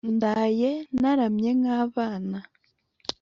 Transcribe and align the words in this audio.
ndaye 0.15 0.71
ntaramye 0.97 1.49
nk'abana 1.59 2.37